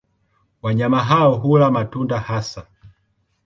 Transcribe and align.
Wanyama 0.61 1.03
hao 1.03 1.35
hula 1.35 1.71
matunda 1.71 2.19
hasa. 2.19 2.67